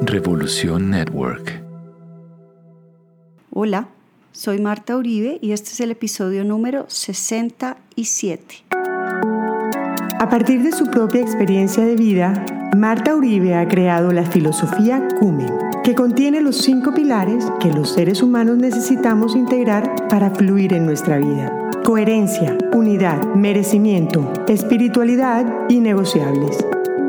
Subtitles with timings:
[0.00, 1.62] Revolución Network.
[3.52, 3.90] Hola,
[4.32, 8.64] soy Marta Uribe y este es el episodio número 67.
[10.18, 12.44] A partir de su propia experiencia de vida,
[12.76, 15.54] Marta Uribe ha creado la filosofía Cumen,
[15.84, 21.18] que contiene los cinco pilares que los seres humanos necesitamos integrar para fluir en nuestra
[21.18, 21.70] vida.
[21.84, 26.58] Coherencia, unidad, merecimiento, espiritualidad y negociables.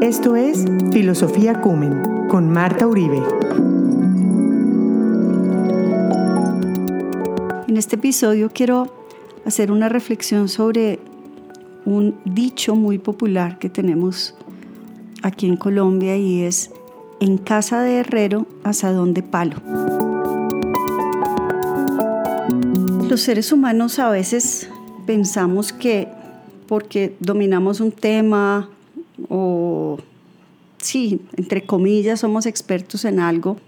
[0.00, 3.22] Esto es Filosofía Cumen con Marta Uribe.
[7.68, 8.90] En este episodio quiero
[9.44, 11.00] hacer una reflexión sobre
[11.84, 14.34] un dicho muy popular que tenemos
[15.22, 16.70] aquí en Colombia y es
[17.20, 19.56] en casa de herrero, asadón de palo.
[23.06, 24.70] Los seres humanos a veces
[25.04, 26.08] pensamos que
[26.66, 28.70] porque dominamos un tema
[29.28, 29.98] o
[30.78, 33.58] sí, entre comillas, somos expertos en algo,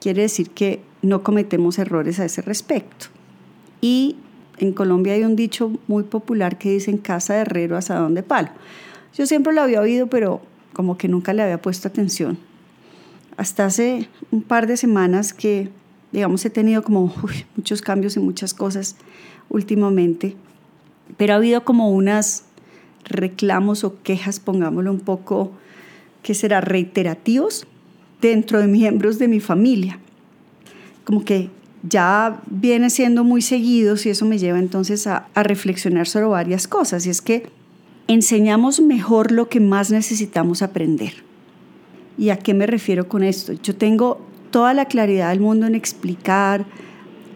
[0.00, 3.06] quiere decir que no cometemos errores a ese respecto.
[3.80, 4.16] Y
[4.58, 8.22] en Colombia hay un dicho muy popular que dice en casa de herrero asadón de
[8.22, 8.50] palo.
[9.14, 10.40] Yo siempre lo había oído, pero
[10.72, 12.38] como que nunca le había puesto atención.
[13.36, 15.68] Hasta hace un par de semanas que,
[16.12, 17.12] digamos, he tenido como
[17.56, 18.96] muchos cambios y muchas cosas
[19.48, 20.36] últimamente,
[21.16, 22.44] pero ha habido como unas
[23.04, 25.52] reclamos o quejas, pongámoslo un poco,
[26.22, 27.66] que será reiterativos
[28.20, 29.98] dentro de miembros de mi familia.
[31.04, 31.50] Como que
[31.82, 36.68] ya viene siendo muy seguidos y eso me lleva entonces a, a reflexionar sobre varias
[36.68, 37.06] cosas.
[37.06, 37.46] Y es que
[38.06, 41.12] enseñamos mejor lo que más necesitamos aprender.
[42.16, 43.52] ¿Y a qué me refiero con esto?
[43.52, 46.66] Yo tengo toda la claridad del mundo en explicar,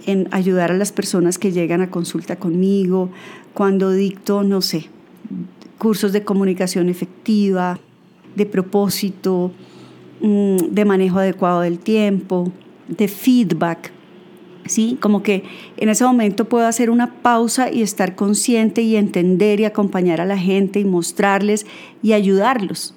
[0.07, 3.11] en ayudar a las personas que llegan a consulta conmigo,
[3.55, 4.89] cuando dicto, no sé,
[5.79, 7.79] cursos de comunicación efectiva,
[8.35, 9.53] de propósito,
[10.21, 12.53] mm, de manejo adecuado del tiempo,
[12.89, 13.93] de feedback.
[14.67, 14.99] ¿sí?
[15.01, 15.45] Como que
[15.77, 20.27] en ese momento puedo hacer una pausa y estar consciente y entender y acompañar a
[20.27, 21.67] la gente y mostrarles
[22.03, 22.95] y ayudarlos.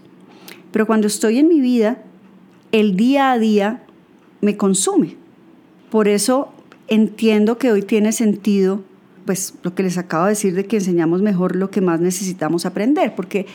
[0.72, 2.04] Pero cuando estoy en mi vida,
[2.72, 3.84] el día a día
[4.42, 5.16] me consume.
[5.90, 6.50] Por eso
[6.88, 8.84] entiendo que hoy tiene sentido
[9.26, 12.66] pues lo que les acabo de decir de que enseñamos mejor lo que más necesitamos
[12.66, 13.46] aprender, porque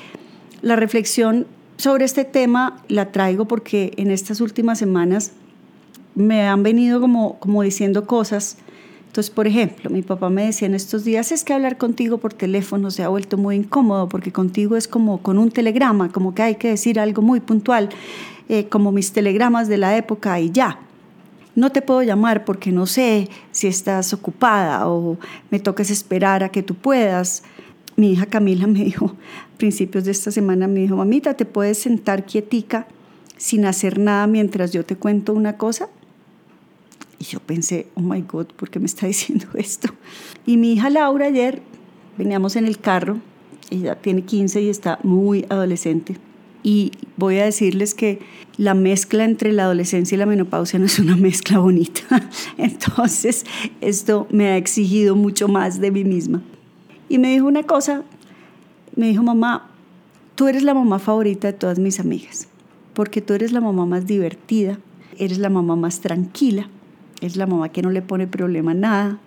[0.62, 5.32] la reflexión sobre este tema la traigo porque en estas últimas semanas
[6.14, 8.56] me han venido como, como diciendo cosas.
[9.06, 12.34] Entonces, por ejemplo, mi papá me decía en estos días, es que hablar contigo por
[12.34, 16.42] teléfono se ha vuelto muy incómodo porque contigo es como con un telegrama, como que
[16.42, 17.90] hay que decir algo muy puntual,
[18.48, 20.78] eh, como mis telegramas de la época y ya
[21.54, 25.18] no te puedo llamar porque no sé si estás ocupada o
[25.50, 27.44] me toques esperar a que tú puedas.
[27.96, 29.16] Mi hija Camila me dijo,
[29.54, 32.86] a principios de esta semana, me dijo, mamita, ¿te puedes sentar quietica
[33.36, 35.88] sin hacer nada mientras yo te cuento una cosa?
[37.18, 39.88] Y yo pensé, oh my God, ¿por qué me está diciendo esto?
[40.46, 41.62] Y mi hija Laura ayer,
[42.18, 43.18] veníamos en el carro,
[43.70, 46.16] ella tiene 15 y está muy adolescente
[46.64, 48.20] y voy a decirles que
[48.56, 52.00] la mezcla entre la adolescencia y la menopausia no es una mezcla bonita.
[52.58, 53.44] Entonces,
[53.80, 56.42] esto me ha exigido mucho más de mí misma.
[57.08, 58.02] Y me dijo una cosa,
[58.96, 59.70] me dijo, mamá,
[60.34, 62.48] tú eres la mamá favorita de todas mis amigas,
[62.94, 64.78] porque tú eres la mamá más divertida,
[65.18, 66.70] eres la mamá más tranquila,
[67.20, 69.18] eres la mamá que no le pone problema a nada,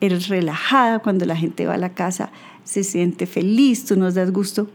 [0.00, 2.32] eres relajada cuando la gente va a la casa,
[2.64, 4.68] se siente feliz, tú nos das gusto,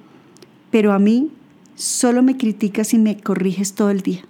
[0.69, 1.31] pero a mí
[1.77, 4.23] solo me criticas y me corriges todo el día.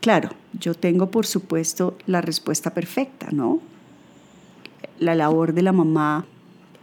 [0.00, 3.60] Claro, yo tengo por supuesto la respuesta perfecta, ¿no?
[4.98, 6.26] La labor de la mamá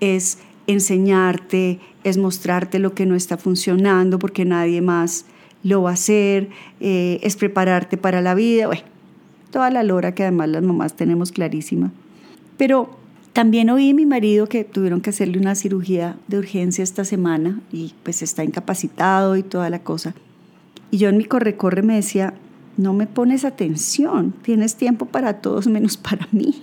[0.02, 5.26] es enseñarte, es mostrarte lo que no está funcionando porque nadie más
[5.64, 8.84] lo va a hacer, eh, es prepararte para la vida, bueno,
[9.52, 11.92] toda la lora que además las mamás tenemos clarísima.
[12.58, 12.98] Pero
[13.38, 17.62] también oí a mi marido que tuvieron que hacerle una cirugía de urgencia esta semana
[17.72, 20.16] y pues está incapacitado y toda la cosa.
[20.90, 22.34] Y yo en mi corre-corre me decía,
[22.78, 26.56] no me pones atención, tienes tiempo para todos menos para mí.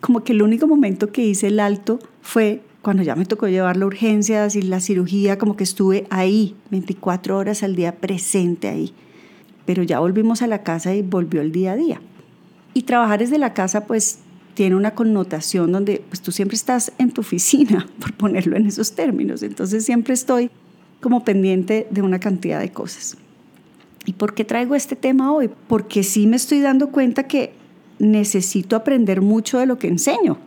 [0.00, 3.76] Como que el único momento que hice el alto fue cuando ya me tocó llevar
[3.76, 8.94] la urgencias y la cirugía, como que estuve ahí, 24 horas al día presente ahí.
[9.66, 12.00] Pero ya volvimos a la casa y volvió el día a día.
[12.72, 14.20] Y trabajar desde la casa, pues
[14.56, 18.92] tiene una connotación donde pues tú siempre estás en tu oficina, por ponerlo en esos
[18.92, 19.42] términos.
[19.42, 20.50] Entonces siempre estoy
[21.00, 23.18] como pendiente de una cantidad de cosas.
[24.06, 25.50] ¿Y por qué traigo este tema hoy?
[25.68, 27.52] Porque sí me estoy dando cuenta que
[27.98, 30.38] necesito aprender mucho de lo que enseño.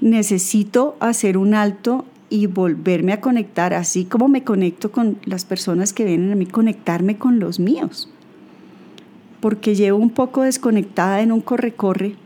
[0.00, 5.92] Necesito hacer un alto y volverme a conectar, así como me conecto con las personas
[5.92, 8.08] que vienen a mí, conectarme con los míos.
[9.40, 12.16] Porque llevo un poco desconectada en un corre-corre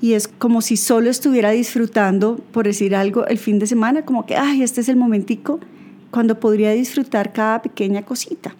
[0.00, 4.24] y es como si solo estuviera disfrutando, por decir algo, el fin de semana, como
[4.24, 5.60] que, ay, este es el momentico
[6.10, 8.54] cuando podría disfrutar cada pequeña cosita.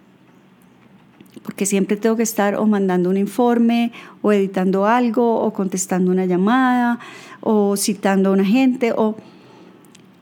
[1.41, 3.91] Porque siempre tengo que estar o mandando un informe,
[4.21, 6.99] o editando algo, o contestando una llamada,
[7.41, 9.15] o citando a una gente, o...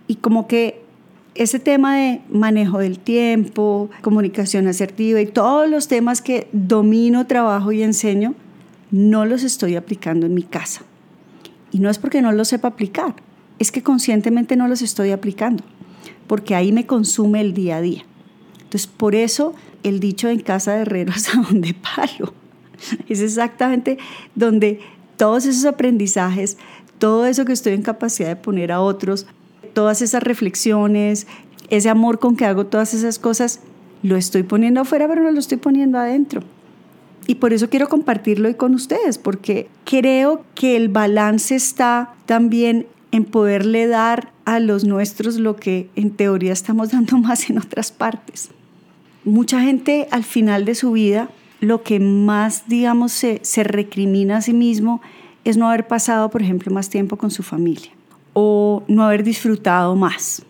[0.08, 0.82] Y como que
[1.36, 7.74] ese tema de manejo del tiempo, comunicación asertiva y todos los temas que domino, trabajo
[7.74, 8.34] y enseño,
[8.92, 10.84] no los estoy aplicando en mi casa.
[11.72, 13.16] Y no es porque no los sepa aplicar,
[13.60, 15.64] es que conscientemente no los estoy aplicando,
[16.28, 18.04] porque ahí me consume el día a día.
[18.56, 22.34] Entonces, por eso el dicho en casa de herrero hasta donde palo.
[23.08, 23.98] Es exactamente
[24.36, 24.80] donde
[25.18, 26.58] todos esos aprendizajes,
[26.98, 29.26] todo eso que estoy en capacidad de poner a otros,
[29.74, 31.28] todas esas reflexiones,
[31.70, 33.60] ese amor con que hago todas esas cosas,
[34.02, 36.42] lo estoy poniendo afuera, pero no lo estoy poniendo adentro.
[37.30, 42.88] Y por eso quiero compartirlo hoy con ustedes, porque creo que el balance está también
[43.12, 47.92] en poderle dar a los nuestros lo que en teoría estamos dando más en otras
[47.92, 48.50] partes.
[49.26, 51.30] Mucha gente al final de su vida
[51.60, 55.00] lo que más, digamos, se, se recrimina a sí mismo
[55.46, 57.92] es no haber pasado, por ejemplo, más tiempo con su familia
[58.34, 60.42] o no haber disfrutado más.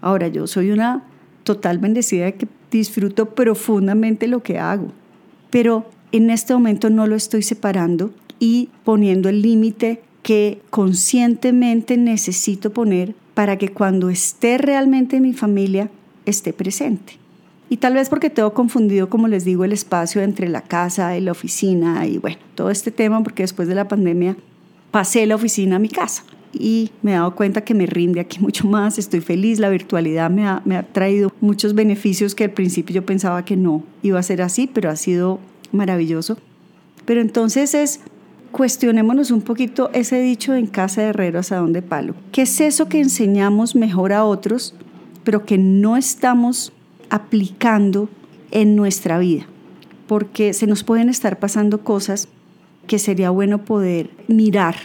[0.00, 1.02] Ahora, yo soy una
[1.42, 4.92] total bendecida de que disfruto profundamente lo que hago,
[5.50, 12.72] pero en este momento no lo estoy separando y poniendo el límite que conscientemente necesito
[12.72, 15.90] poner para que cuando esté realmente en mi familia
[16.26, 17.14] esté presente.
[17.70, 21.22] Y tal vez porque tengo confundido, como les digo, el espacio entre la casa y
[21.22, 24.36] la oficina y bueno, todo este tema porque después de la pandemia
[24.90, 26.22] pasé la oficina a mi casa
[26.52, 30.30] y me he dado cuenta que me rinde aquí mucho más, estoy feliz, la virtualidad
[30.30, 34.18] me ha, me ha traído muchos beneficios que al principio yo pensaba que no iba
[34.18, 35.40] a ser así, pero ha sido
[35.72, 36.38] maravilloso.
[37.04, 38.00] Pero entonces es,
[38.52, 42.14] cuestionémonos un poquito ese dicho en casa de herrero hasta dónde palo.
[42.30, 44.74] ¿Qué es eso que enseñamos mejor a otros,
[45.24, 46.72] pero que no estamos
[47.10, 48.08] aplicando
[48.50, 49.46] en nuestra vida?
[50.06, 52.28] Porque se nos pueden estar pasando cosas
[52.86, 54.76] que sería bueno poder mirar.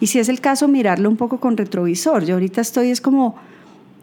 [0.00, 2.24] Y si es el caso, mirarlo un poco con retrovisor.
[2.24, 3.36] Yo ahorita estoy es como,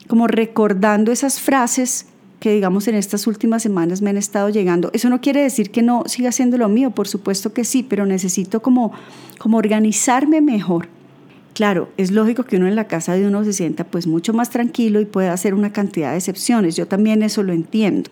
[0.07, 2.07] como recordando esas frases
[2.39, 4.89] que digamos en estas últimas semanas me han estado llegando.
[4.93, 8.05] Eso no quiere decir que no siga siendo lo mío, por supuesto que sí, pero
[8.05, 8.93] necesito como,
[9.37, 10.87] como organizarme mejor.
[11.53, 14.49] Claro, es lógico que uno en la casa de uno se sienta pues mucho más
[14.49, 16.77] tranquilo y pueda hacer una cantidad de excepciones.
[16.77, 18.09] Yo también eso lo entiendo.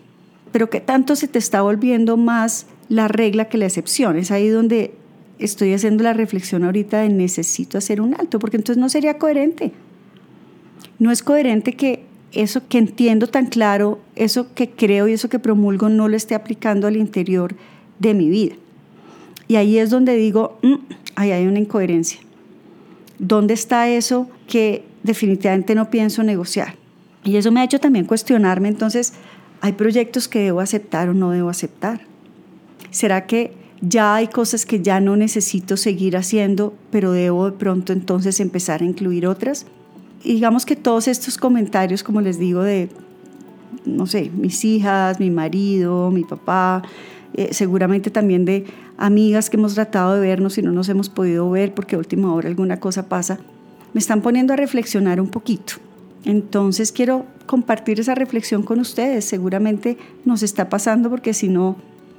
[0.52, 4.18] Pero ¿qué tanto se te está volviendo más la regla que la excepción?
[4.18, 4.94] Es ahí donde
[5.38, 9.72] estoy haciendo la reflexión ahorita de necesito hacer un alto, porque entonces no sería coherente.
[10.98, 11.97] No es coherente que
[12.32, 16.34] eso que entiendo tan claro, eso que creo y eso que promulgo no lo esté
[16.34, 17.54] aplicando al interior
[17.98, 18.54] de mi vida.
[19.46, 20.74] Y ahí es donde digo, mm,
[21.16, 22.20] ahí hay una incoherencia.
[23.18, 26.74] ¿Dónde está eso que definitivamente no pienso negociar?
[27.24, 29.14] Y eso me ha hecho también cuestionarme, entonces,
[29.60, 32.02] ¿hay proyectos que debo aceptar o no debo aceptar?
[32.90, 37.92] ¿Será que ya hay cosas que ya no necesito seguir haciendo, pero debo de pronto
[37.92, 39.66] entonces empezar a incluir otras?
[40.24, 42.88] Digamos que todos estos comentarios, como les digo, de,
[43.84, 46.82] no sé, mis hijas, mi marido, mi papá,
[47.34, 48.64] eh, seguramente también de
[48.96, 52.32] amigas que hemos tratado de vernos y no nos hemos podido ver porque a última
[52.34, 53.38] hora alguna cosa pasa,
[53.92, 55.74] me están poniendo a reflexionar un poquito.
[56.24, 59.24] Entonces quiero compartir esa reflexión con ustedes.
[59.24, 61.76] Seguramente nos está pasando porque si no,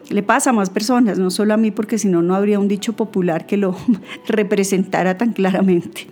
[0.09, 2.67] le pasa a más personas, no solo a mí, porque si no, no habría un
[2.67, 3.75] dicho popular que lo
[4.27, 6.07] representara tan claramente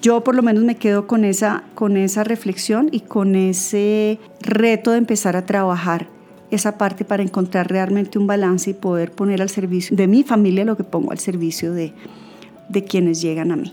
[0.00, 4.92] yo por lo menos me quedo con esa, con esa reflexión y con ese reto
[4.92, 6.08] de empezar a trabajar
[6.50, 10.64] esa parte para encontrar realmente un balance y poder poner al servicio de mi familia
[10.64, 11.92] lo que pongo al servicio de,
[12.68, 13.72] de quienes llegan a mí.